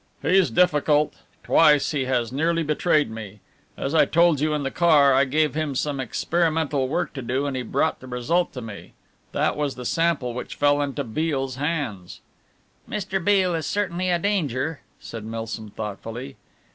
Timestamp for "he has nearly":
1.91-2.63